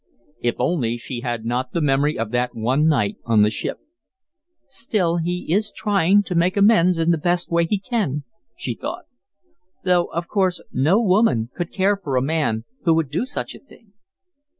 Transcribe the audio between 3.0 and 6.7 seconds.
on the ship. "Still, he is trying to make